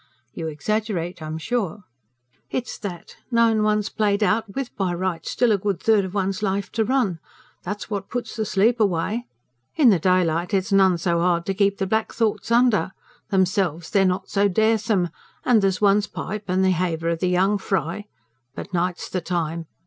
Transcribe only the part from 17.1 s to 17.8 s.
the young